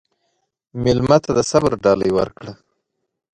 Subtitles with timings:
[0.83, 2.51] مېلمه ته د صبر ډالۍ ورکړه.